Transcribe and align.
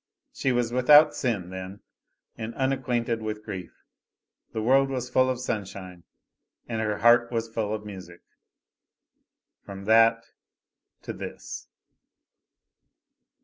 She 0.33 0.51
was 0.51 0.73
without 0.73 1.13
sin, 1.13 1.51
then, 1.51 1.81
and 2.35 2.55
unacquainted 2.55 3.21
with 3.21 3.43
grief; 3.45 3.71
the 4.51 4.63
world 4.63 4.89
was 4.89 5.11
full 5.11 5.29
of 5.29 5.39
sunshine 5.39 6.05
and 6.67 6.81
her 6.81 6.97
heart 6.97 7.31
was 7.31 7.47
full 7.53 7.71
of 7.71 7.85
music. 7.85 8.21
From 9.63 9.85
that 9.85 10.23
to 11.03 11.13
this! 11.13 11.67